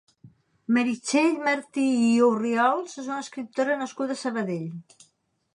Meritxell 0.77 1.35
Martí 1.49 1.83
i 2.07 2.09
Orriols 2.29 2.97
és 3.05 3.13
una 3.13 3.21
escriptora 3.27 3.79
nascuda 3.83 4.17
a 4.17 4.23
Sabadell. 4.27 4.69